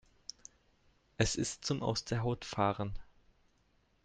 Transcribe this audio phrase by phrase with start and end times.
[1.19, 2.97] Es ist zum aus der Haut fahren!